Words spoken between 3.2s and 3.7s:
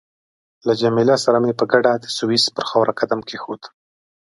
کېښود.